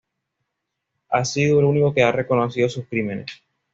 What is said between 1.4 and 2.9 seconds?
el único que ha reconocido sus